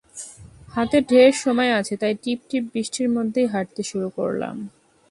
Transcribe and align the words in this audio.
হাতে 0.73 0.97
ঢের 1.01 1.31
সময় 1.43 1.71
আছে, 1.79 1.93
তাই 2.01 2.13
টিপ 2.23 2.39
টিপ 2.49 2.63
বৃষ্টির 2.73 3.07
মধ্যেই 3.09 3.47
হাঁটতে 3.47 3.81
শুরু 3.83 4.07
করলাম। 4.09 4.55